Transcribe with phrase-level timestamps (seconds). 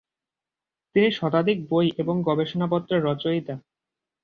[0.95, 3.55] তিনি শতাধিক বই এবং গবেষণাপত্রের রচয়িতা।